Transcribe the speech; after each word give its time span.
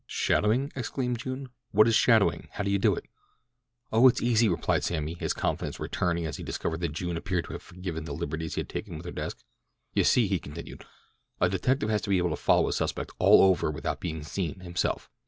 "Shadowing?" 0.07 0.71
exclaimed 0.75 1.19
June. 1.19 1.49
"What 1.69 1.87
is 1.87 1.93
shadowing? 1.93 2.47
How 2.53 2.63
do 2.63 2.71
you 2.71 2.79
do 2.79 2.95
it?" 2.95 3.03
"Oh, 3.93 4.07
it's 4.07 4.19
easy," 4.19 4.49
replied 4.49 4.83
Sammy, 4.83 5.13
his 5.13 5.31
confidence 5.31 5.79
returning 5.79 6.25
as 6.25 6.37
he 6.37 6.43
discovered 6.43 6.79
that 6.79 6.93
June 6.93 7.17
appeared 7.17 7.45
to 7.45 7.53
have 7.53 7.61
forgiven 7.61 8.05
the 8.05 8.13
liberties 8.15 8.55
he 8.55 8.61
had 8.61 8.69
taken 8.69 8.95
with 8.97 9.05
her 9.05 9.11
desk. 9.11 9.43
"You 9.93 10.03
see," 10.03 10.25
he 10.25 10.39
continued, 10.39 10.85
"a 11.39 11.49
detective 11.49 11.89
has 11.91 12.01
to 12.01 12.09
be 12.09 12.17
able 12.17 12.31
to 12.31 12.35
follow 12.35 12.67
a 12.67 12.73
suspect 12.73 13.11
all 13.19 13.43
over 13.43 13.69
without 13.69 13.99
being 14.01 14.23
seen 14.23 14.61
himself. 14.61 15.11